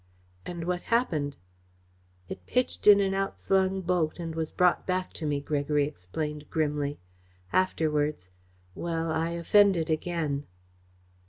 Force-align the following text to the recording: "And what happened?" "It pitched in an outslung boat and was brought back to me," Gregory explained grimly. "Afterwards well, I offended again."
"And 0.47 0.63
what 0.63 0.81
happened?" 0.89 1.37
"It 2.27 2.47
pitched 2.47 2.87
in 2.87 2.99
an 3.01 3.13
outslung 3.13 3.81
boat 3.81 4.17
and 4.17 4.33
was 4.33 4.51
brought 4.51 4.87
back 4.87 5.13
to 5.13 5.27
me," 5.27 5.39
Gregory 5.41 5.85
explained 5.87 6.49
grimly. 6.49 6.97
"Afterwards 7.53 8.29
well, 8.73 9.11
I 9.11 9.29
offended 9.29 9.91
again." 9.91 10.47